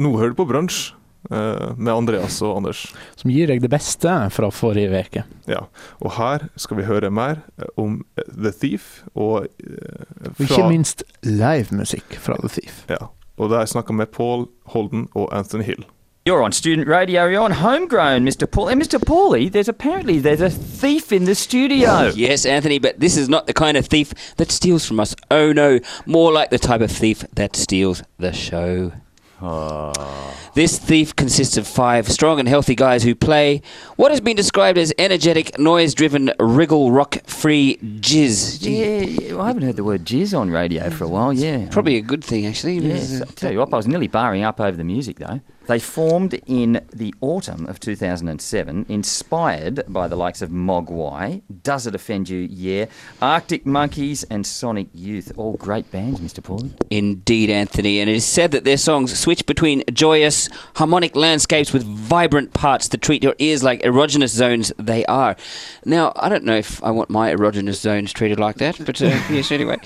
[0.00, 0.94] Nå hører du på Brunsj
[1.28, 2.80] med Andreas og Anders.
[3.20, 5.24] Som gir deg det beste fra forrige uke.
[5.50, 5.66] Ja,
[6.00, 7.42] og her skal vi høre mer
[7.76, 12.84] om The Thief, og fra, Og ikke minst livemusikk fra The Thief.
[12.88, 15.84] Ja, og der snakker vi med Paul Holden og Anthony Hill.
[16.26, 17.26] You're on student radio.
[17.26, 18.50] You're on homegrown, Mr.
[18.50, 18.68] Paul.
[18.68, 18.98] And Mr.
[18.98, 22.08] Paulie, there's apparently there's a thief in the studio.
[22.14, 25.16] Yes, Anthony, but this is not the kind of thief that steals from us.
[25.30, 28.92] Oh no, more like the type of thief that steals the show.
[29.40, 30.34] Ah.
[30.54, 33.62] This thief consists of five strong and healthy guys who play
[33.96, 38.58] what has been described as energetic, noise driven, wriggle rock free jizz.
[38.60, 41.32] Yeah, yeah, well, I haven't heard the word jizz on radio for a while.
[41.32, 42.76] Yeah, Probably a good thing, actually.
[42.78, 45.40] Yes, I tell you what, I was nearly barring up over the music though.
[45.66, 51.94] They formed in the autumn of 2007, inspired by the likes of Mogwai, Does It
[51.94, 52.38] Offend You?
[52.38, 52.86] Yeah,
[53.22, 55.32] Arctic Monkeys, and Sonic Youth.
[55.36, 56.40] All great bands, Mr.
[56.40, 56.72] Paulie.
[56.90, 61.84] Indeed, Anthony, and it is said that their songs switch between joyous, harmonic landscapes with
[61.84, 65.36] vibrant parts to treat your ears like erogenous zones they are.
[65.84, 69.06] Now, I don't know if I want my erogenous zones treated like that, but uh,
[69.30, 69.76] yes, anyway.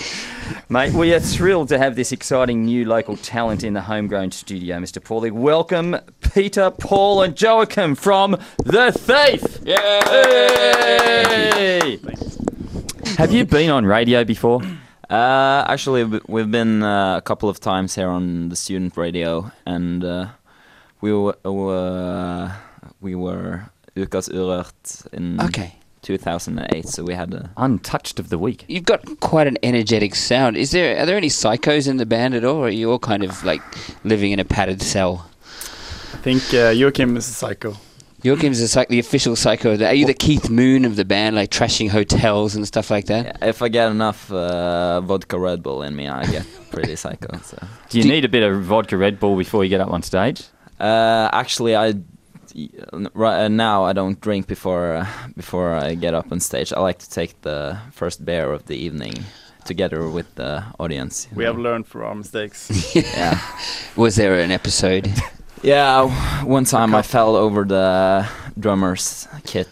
[0.68, 4.78] Mate, we are thrilled to have this exciting new local talent in the homegrown studio,
[4.78, 5.02] Mr.
[5.02, 5.32] Paulie.
[5.32, 5.63] Welcome,
[6.34, 9.58] Peter, Paul, and Joachim from The Thief.
[10.94, 11.98] Yay!
[13.16, 14.60] Have you been on radio before?
[15.08, 20.04] Uh, actually, we've been uh, a couple of times here on the student radio, and
[20.04, 20.26] uh,
[21.00, 22.52] we were uh,
[23.00, 25.76] we were Ukas Urørt in Okay.
[26.02, 28.64] 2008, so we had a untouched of the week.
[28.68, 30.56] You've got quite an energetic sound.
[30.56, 32.98] Is there are there any psychos in the band at all, or are you all
[32.98, 33.62] kind of like
[34.04, 35.26] living in a padded cell?
[36.24, 37.76] I think uh, Joachim is a psycho.
[38.22, 39.76] Joachim's the, psych- the official psycho.
[39.76, 43.42] Are you the Keith Moon of the band, like trashing hotels and stuff like that?
[43.42, 47.36] If I get enough uh, vodka Red Bull in me, I get pretty psycho.
[47.44, 47.58] So.
[47.90, 50.44] Do you need a bit of vodka Red Bull before you get up on stage?
[50.80, 51.92] Uh, actually, I
[53.12, 55.06] right uh, now I don't drink before uh,
[55.36, 56.72] before I get up on stage.
[56.72, 59.12] I like to take the first beer of the evening
[59.66, 61.28] together with the audience.
[61.34, 61.52] We know.
[61.52, 62.94] have learned from our mistakes.
[62.94, 63.38] yeah.
[63.94, 65.12] Was there an episode?
[65.64, 69.68] Yeah, one time I fell over the drummer's kit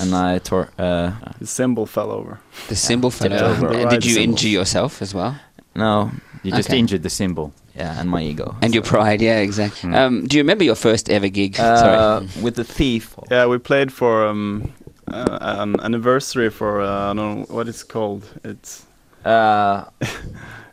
[0.00, 0.68] and I tore.
[0.76, 2.40] Uh, the cymbal fell over.
[2.68, 3.66] The cymbal fell tipped over.
[3.68, 3.78] over.
[3.78, 5.36] And did you injure yourself as well?
[5.74, 6.10] No,
[6.42, 6.78] You just Okay.
[6.78, 7.52] injured the cymbal.
[7.76, 8.56] Yeah, and my ego.
[8.62, 9.92] And your pride, yeah, exactly.
[9.94, 11.60] Um, do you remember your first ever gig?
[11.60, 12.42] Uh, Sorry.
[12.42, 13.14] with the thief.
[13.30, 14.72] Yeah, we played for um,
[15.12, 18.24] uh, an anniversary for uh, I don't know what it's called.
[18.44, 18.86] It's
[19.24, 19.84] Uh,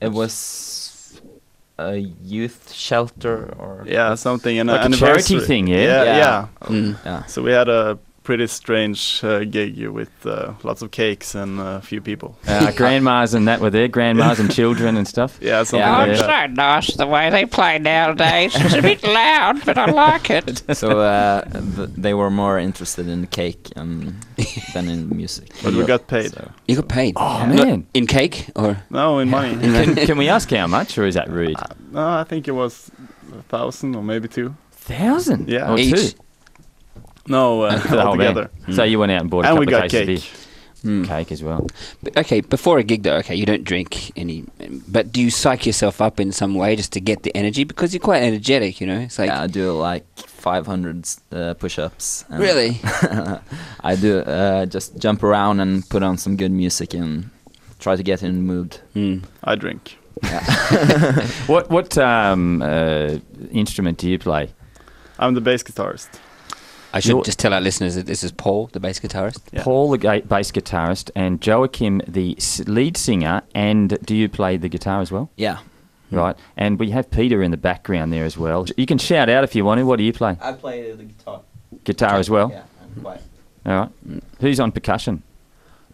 [0.01, 0.82] it was
[1.77, 5.77] a youth shelter or yeah something an Like a charity thing, yeah?
[5.83, 6.17] yeah Yeah.
[6.17, 6.67] yeah.
[6.69, 7.05] Mm.
[7.05, 7.25] Yeah.
[7.25, 11.81] So we had a pretty strange uh, gig with uh, lots of cakes and a
[11.81, 12.37] few people.
[12.47, 15.37] Uh, grandmas and that were there, grandmas and children and stuff.
[15.41, 15.97] Yeah, something Yeah.
[15.97, 16.27] like Yeah.
[16.27, 16.49] that.
[16.49, 18.53] so nice the way they play nowadays.
[18.55, 20.63] It's a bit loud, but I like it.
[20.75, 21.41] so uh,
[21.75, 24.15] th- they were more interested in the cake um,
[24.73, 25.51] than in music.
[25.63, 26.31] But we got paid.
[26.31, 26.49] So.
[26.67, 27.13] You got paid.
[27.17, 27.87] Oh, Not man.
[27.93, 28.77] in cake or?
[28.89, 29.55] No, in money.
[29.61, 31.55] can, can we ask how much, or is that rude?
[31.91, 32.89] No, I think it was
[33.37, 34.55] a thousand or maybe two.
[34.71, 35.49] Thousand?
[35.49, 35.71] Yeah.
[35.73, 36.09] Or two?
[37.27, 38.49] No, uh, For the whole band.
[38.73, 40.31] So you went out and bought a And couple we of got cases of cake.
[40.83, 41.05] beer.
[41.05, 41.67] cake as well.
[42.01, 44.43] But, okay, before a gig though, okay, you don't drink any,
[44.87, 47.93] but do you psych yourself up in some way just to get the energy because
[47.93, 48.99] you're quite energetic, you know?
[48.99, 52.25] It's like yeah, I do like 500 uh, push-ups.
[52.29, 52.79] Really?
[53.81, 57.29] I do uh, just jump around and put on some good music and
[57.79, 58.77] try to get in the mood.
[59.45, 59.97] I drink.
[61.47, 63.17] what what um, uh,
[63.51, 64.49] instrument do you play?
[65.19, 66.07] I'm the bass guitarist.
[66.93, 69.39] I should just tell our listeners that this is Paul, the bass guitarist.
[69.63, 73.41] Paul, the ga- bass guitarist, and Joachim, the s- lead singer.
[73.55, 75.29] And do you play the guitar as well?
[75.35, 75.57] Yeah.
[76.11, 76.35] Right.
[76.55, 78.67] And we have Peter in the background there as well.
[78.77, 79.85] You can shout out if you want to.
[79.85, 80.37] What do you play?
[80.39, 81.41] I play the guitar.
[81.83, 82.51] Guitar as well.
[82.51, 82.63] Yeah,
[82.95, 83.21] I'm quite.
[83.65, 84.21] All right.
[84.39, 85.23] Who's on percussion?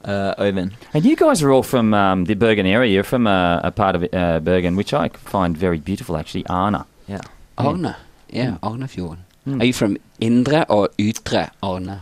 [0.03, 0.73] Uh, Owen.
[0.93, 2.91] And you guys are all from um, the Bergen area.
[2.93, 6.45] You're from a, a part of uh, Bergen, which I find very beautiful, actually.
[6.47, 6.85] Arna.
[7.07, 7.21] Yeah.
[7.57, 7.95] Arne.
[8.29, 9.19] Yeah, Arnefjorden.
[9.47, 9.61] Mm.
[9.61, 12.01] Are you from Indre or Ytre Arne?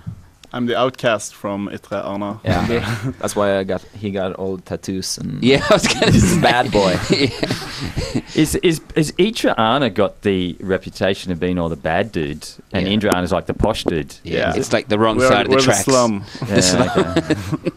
[0.54, 2.40] I'm the outcast from Ytre Arna.
[2.44, 6.42] Yeah, that's why I got he got all tattoos and Yeah, I was gonna say.
[6.52, 6.94] bad boy.
[8.34, 12.88] Is is is Itra Arna got the reputation of being all the bad dudes, and
[12.88, 12.94] Yeah.
[12.94, 14.16] Indra Arna's like the posh dude?
[14.24, 15.86] Yeah, it's like the wrong We're- side of the we're the tracks.
[15.86, 16.24] slum.
[16.40, 17.72] The Yeah, slum.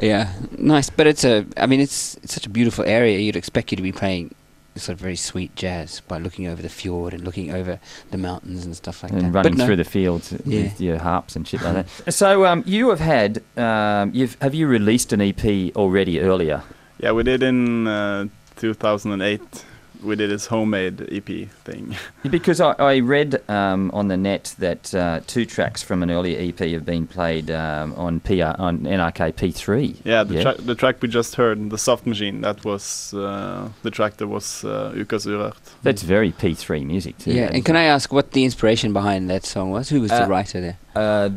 [0.00, 0.90] yeah, nice.
[0.90, 1.46] But it's a.
[1.56, 3.18] I mean, it's it's such a beautiful area.
[3.18, 4.34] You'd expect you to be playing
[4.76, 7.78] sort of very sweet jazz by looking over the fjord and looking over
[8.10, 9.24] the mountains and stuff like and that.
[9.26, 9.66] And running but no.
[9.66, 10.62] through the fields Yeah.
[10.64, 12.12] with your harps and shit like that.
[12.12, 16.62] So um, you have had um, you've have you released an EP already earlier?
[16.98, 19.64] Yeah, we did in uh, 2008.
[20.04, 21.96] We did this homemade EP thing.
[22.30, 26.38] Because I, I read um, on the net that uh, two tracks from an earlier
[26.40, 29.96] EP have been played um, on PR on NRK P3.
[30.04, 33.90] Yeah, the, Track, the track we just heard, the Soft Machine, that was uh, the
[33.90, 35.56] track that was uh, Ukas Urørt.
[35.82, 37.32] That's very P3 music too.
[37.32, 39.88] Yeah, and can I ask what the inspiration behind that song was?
[39.88, 40.78] Who was the Uh, writer there?
[40.94, 41.30] Uh,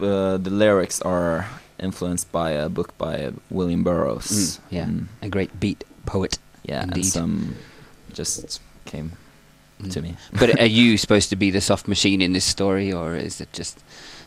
[0.00, 1.46] uh, the lyrics are
[1.78, 4.30] influenced by a book by William Burroughs.
[4.30, 4.88] Mm, yeah,
[5.22, 6.38] a great beat poet.
[6.64, 7.54] Yeah, and some
[8.12, 9.12] just came
[9.90, 10.16] to me.
[10.38, 13.52] But are you supposed to be the soft machine in this story, or is it
[13.52, 13.78] just?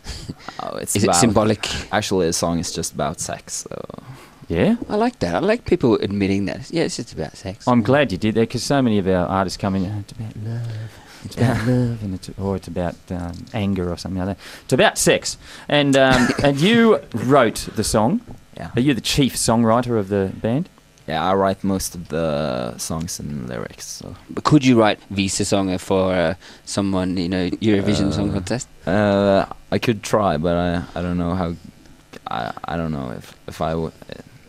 [0.60, 1.68] Oh, it's is it symbolic?
[1.92, 3.66] Actually, the song is just about sex.
[3.70, 3.78] So
[4.50, 5.36] Yeah, I like that.
[5.36, 6.70] I like people admitting that.
[6.72, 7.68] Yeah, it's just about sex.
[7.68, 9.86] I'm glad you did that because so many of our artists come in.
[9.86, 10.92] "Oh, It's about love.
[11.26, 14.44] It's about love, and it's, or it's about um, anger or something like that.
[14.66, 15.38] It's about sex,
[15.70, 18.20] and um, and you wrote the song.
[18.58, 18.72] Yeah.
[18.76, 20.68] Are you the chief songwriter of the band?
[21.08, 23.86] Yeah, I write most of the songs and lyrics.
[23.86, 26.34] So But could you write Visa song for uh,
[26.66, 28.68] someone you know Eurovision Song Uh, Contest?
[28.88, 31.56] Uh, I could try, but I I don't know how.
[32.32, 33.94] I I don't know if if I would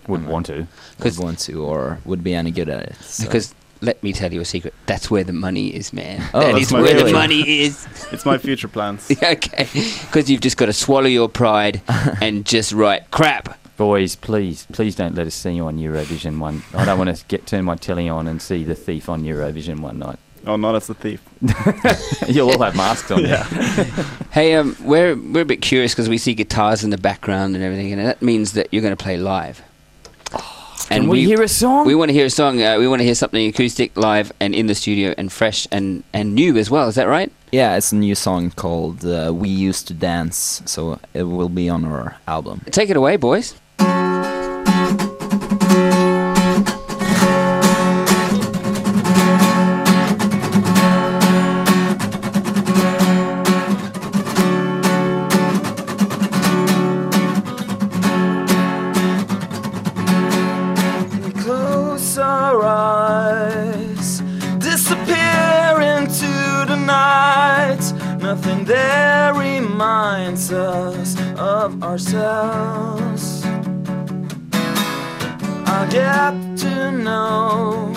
[0.07, 0.67] Would want to.
[1.03, 2.97] would want to or would be any good at it.
[3.01, 3.25] so.
[3.25, 4.73] Because let me tell you a secret.
[4.87, 6.23] That's where the money is, man.
[6.35, 7.87] Oh, that's is my where the money is.
[8.13, 9.11] It's my future plans.
[9.23, 9.67] Okay,
[10.07, 11.81] because you've just got to swallow your pride
[12.23, 13.59] and just write crap.
[13.77, 16.63] Boys, please, please don't let us see you on Eurovision one.
[16.75, 19.81] I don't want to get turn my telly on and see the thief on Eurovision
[19.81, 20.19] one night.
[20.47, 21.23] Oh, not as the thief.
[22.29, 23.25] You'll all have masks on.
[23.25, 23.45] Yeah.
[24.35, 27.63] Hey, um, we're we're a bit curious because we see guitars in the background and
[27.63, 29.63] everything, and that means that you're going to play live.
[30.89, 31.87] Can we hear a song?
[31.87, 32.61] We want to hear a song.
[32.61, 36.03] Uh, we want to hear something acoustic, live, and in the studio, and fresh and
[36.13, 36.89] and new as well.
[36.89, 37.31] Is that right?
[37.53, 41.69] Yeah, it's a new song called uh, "We Used to Dance," so it will be
[41.69, 42.63] on our album.
[42.73, 43.55] Take it away, boys.
[68.35, 73.45] Nothing there reminds us of ourselves.
[75.77, 77.95] I get to know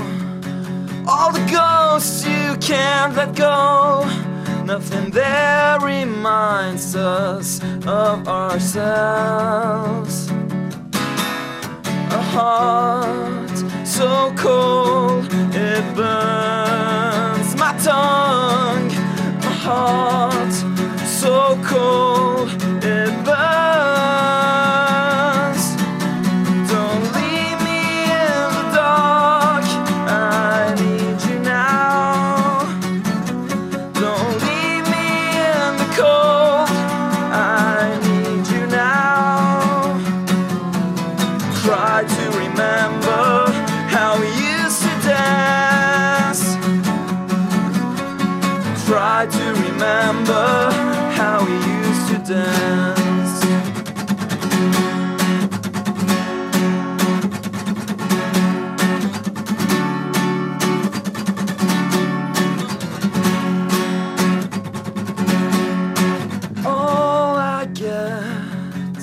[1.08, 4.06] all the ghosts you can't let go.
[4.64, 10.30] Nothing there reminds us of ourselves
[12.12, 18.97] a heart so cold it burns my tongue.
[19.70, 20.54] Heart
[21.06, 22.50] so cold
[22.82, 23.97] it burns.
[52.28, 53.46] dance.
[66.66, 68.98] All I get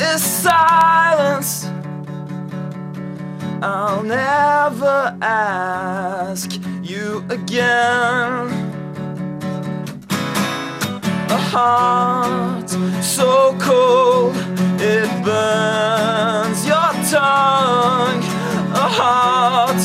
[0.00, 1.66] is silence.
[3.62, 7.99] I'll never ask you again.
[11.60, 12.70] Heart
[13.02, 14.34] so cold
[14.80, 18.22] it burns your tongue.
[18.84, 19.82] A heart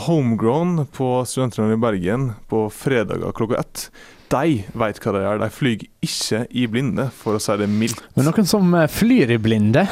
[0.00, 3.82] Homegrown på Studentene i Bergen på fredager klokka ett.
[4.30, 5.40] De veit hva de gjør.
[5.42, 8.00] De flyr ikke i blinde, for å si det mildt.
[8.16, 9.84] Men noen som eh, flyr i blinde,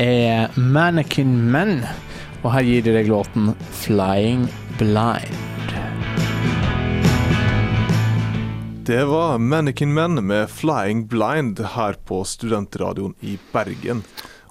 [0.00, 1.82] er Mannequin Men.
[2.42, 3.52] Og her gir de deg låten
[3.82, 4.48] 'Flying
[4.80, 5.74] Blind'.
[8.84, 14.02] Det var Mannequin Men med 'Flying Blind' her på Studentradioen i Bergen.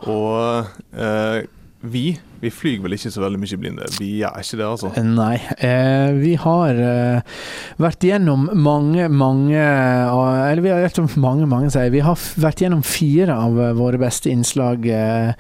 [0.10, 1.44] Og eh,
[1.82, 2.06] vi
[2.44, 3.88] vi flyr vel ikke så veldig mye blinde.
[3.96, 4.92] Vi gjør ikke det, altså.
[5.08, 5.36] Nei.
[5.64, 7.38] Eh, vi har eh,
[7.82, 11.94] vært gjennom mange, mange eh, Eller vi har vært gjennom mange, mange, sier.
[11.94, 15.32] Vi har vært gjennom fire av eh, våre beste innslag eh,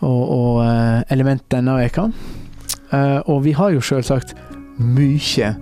[0.00, 2.08] og, og eh, element denne veka.
[2.90, 4.36] Eh, og vi har jo selvsagt
[4.80, 5.54] mye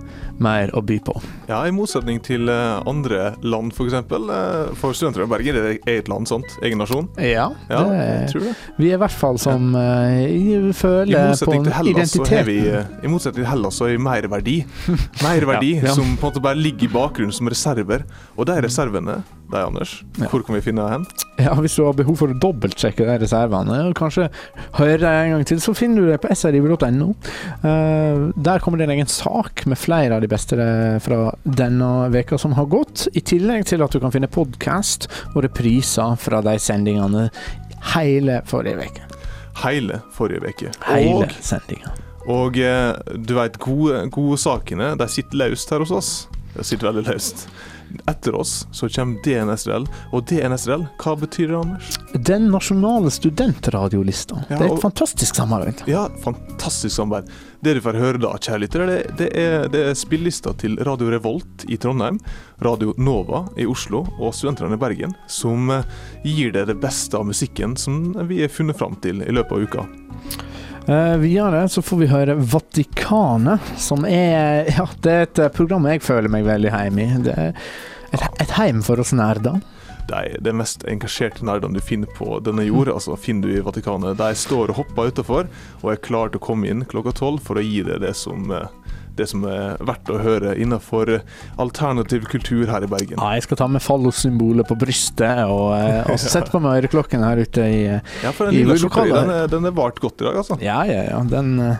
[0.42, 1.14] mer å by på.
[1.48, 3.92] Ja, I motsetning til eh, andre land, f.eks.
[3.92, 4.30] eksempel,
[4.80, 6.56] for studenter i Bergen er det eget land, sant?
[6.64, 7.08] Egen nasjon.
[7.20, 8.54] Ja, Ja, det, jeg tror det.
[8.78, 10.72] vi er i hvert fall som ja.
[10.74, 11.12] Føler
[11.44, 11.54] på
[11.92, 12.46] identiteten.
[12.48, 14.56] vi, eh, i motsetning til Hellas så har vi merverdi.
[15.24, 15.94] Merverdi Ja, ja.
[15.94, 18.04] som på en måte bare ligger i bakgrunnen som reserver.
[18.36, 19.20] Og de reservene,
[19.54, 19.92] de Anders,
[20.30, 21.04] hvor kan vi finne deg hen?
[21.42, 24.28] Ja, Hvis du har behov for å dobbeltsjekke de reservene, og kanskje
[24.78, 27.08] høre deg en gang til, så finner du det på srib.no.
[27.64, 31.90] Uh, der kommer det en egen sak med flere av de beste eh, fra denne
[32.14, 36.42] veka som har gått, i tillegg til at du kan finne podkast og repriser fra
[36.44, 37.28] de sendingene
[37.94, 39.08] hele forrige uke.
[39.64, 40.72] Hele forrige uke.
[40.88, 41.92] Hele Og, sendinga.
[42.30, 42.94] og eh,
[43.26, 46.12] du vet, gode, gode sakene, de sitter løst her hos oss.
[46.54, 47.46] De sitter veldig løst.
[48.10, 49.86] Etter oss så kommer DNSRL.
[50.12, 51.98] Og DNSRL, hva betyr det, Anders?
[52.26, 54.42] Den nasjonale studentradiolista.
[54.50, 55.82] Ja, det er og- et fantastisk samarbeid.
[55.90, 57.30] Ja, fantastisk samarbeid.
[57.64, 61.08] Det du får høre da, kjære lyttere, det, det, er, det er spillelista til Radio
[61.10, 62.18] Revolt i Trondheim,
[62.60, 65.84] Radio Nova i Oslo og Studentene i Bergen, som eh,
[66.24, 69.62] gir deg det beste av musikken som vi har funnet fram til i løpet av
[69.64, 69.86] uka.
[70.86, 75.86] Eh, videre så får vi høre Vatikanet, som er Ja, det er et eh, program
[75.88, 77.22] jeg føler meg veldig hjemme i.
[77.24, 77.54] Det er
[78.12, 79.62] et, et heim for oss nerder.
[80.10, 84.18] De, det mest engasjerte nerdene du finner på denne jord, altså finner du i Vatikanet.
[84.20, 85.48] De står og hopper utafor
[85.80, 88.44] og er klar til å komme inn klokka tolv for å gi deg det som,
[88.52, 88.68] eh,
[89.18, 91.12] det som er verdt å høre innenfor
[91.60, 93.18] alternativ kultur her i Bergen.
[93.18, 97.24] Ja, jeg skal ta med fallossymbolet på brystet og, eh, og sette på meg øreklokken
[97.26, 100.28] her ute i, eh, Ja, for den lille skjorta den, den er vart godt i
[100.28, 100.58] dag, altså.
[100.62, 101.22] Ja, ja, ja.
[101.30, 101.76] Den eh,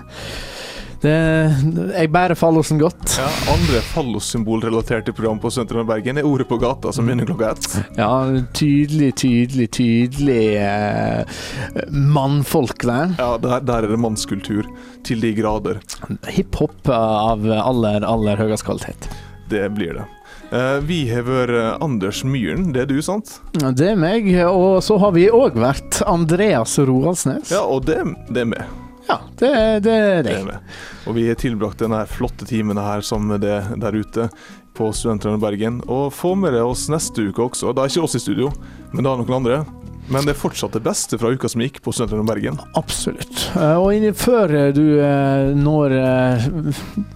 [1.05, 3.17] det, Jeg bærer fallosen godt.
[3.19, 7.53] Ja, andre fallossymbolrelaterte program på Sentrum i Bergen er Ordet på gata, som begynner klokka
[7.55, 7.69] ett.
[7.99, 8.11] Ja,
[8.57, 11.45] tydelig, tydelig, tydelig eh,
[11.93, 13.15] mannfolk der.
[13.21, 14.69] Ja, der, der er det mannskultur
[15.05, 15.81] til de grader.
[16.33, 19.11] Hiphop av aller, aller høyest kvalitet.
[19.53, 20.07] Det blir det.
[20.55, 23.39] Eh, vi har vært eh, Anders Myhren, det er du, sant?
[23.55, 27.53] Det er meg, og så har vi òg vært Andreas Roaldsnes.
[27.55, 28.01] Ja, og det,
[28.31, 28.81] det er meg.
[29.09, 29.53] Ja, det,
[29.85, 30.59] det er Det er det.
[31.07, 34.29] Og vi har tilbrakt denne flotte timen her sammen med det der ute
[34.75, 35.81] på Studentene Bergen.
[35.87, 37.75] Og få med oss neste uke også.
[37.75, 38.51] Da er ikke oss i studio,
[38.93, 39.65] men da noen andre.
[40.13, 42.59] Men det er fortsatt det beste fra uka som gikk på Studentene Bergen.
[42.77, 43.47] Absolutt.
[43.57, 45.95] Eh, Og før eh, du eh, når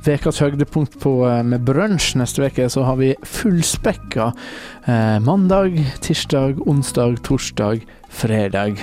[0.08, 1.12] ukas høydepunkt på,
[1.44, 4.30] med brunsj neste uke, så har vi fullspekka
[5.20, 8.80] mandag, tirsdag, onsdag, torsdag, fredag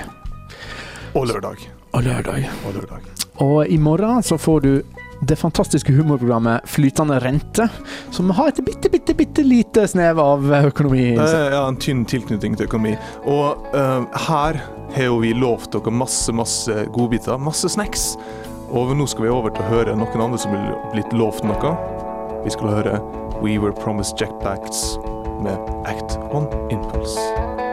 [1.16, 1.75] Og lørdag.
[1.96, 2.50] Og lørdag.
[2.68, 3.10] Og lørdag.
[3.44, 4.72] Og i morgen så får du
[5.26, 7.68] det fantastiske humorprogrammet Flytende rente,
[8.12, 11.14] som har et bitte, bitte, bitte lite snev av økonomi.
[11.16, 12.96] Eh, ja, en tynn tilknytning til økonomi.
[13.24, 14.60] Og uh, her
[14.96, 18.14] har jo vi lovt dere masse, masse godbiter, masse snacks.
[18.76, 21.76] Og nå skal vi over til å høre noen andre som har blitt lovt noe.
[22.46, 22.98] Vi skal høre
[23.42, 24.98] We Were Promised Jackpacks
[25.46, 25.56] med
[25.88, 27.65] Act On Impulse.